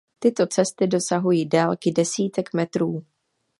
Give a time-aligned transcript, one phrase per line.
[0.19, 3.05] Tyto cesty dosahují délky desítek metrů.